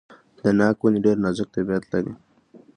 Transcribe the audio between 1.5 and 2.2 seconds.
طبیعت لري.